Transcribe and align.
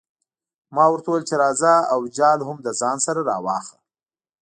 ما 0.75 0.85
ورته 0.91 1.07
وویل 1.09 1.23
چې 1.29 1.35
راځه 1.43 1.73
او 1.93 1.99
جال 2.17 2.39
هم 2.47 2.57
له 2.65 2.71
ځان 2.81 2.97
سره 3.05 3.19
راواخله. 3.29 3.79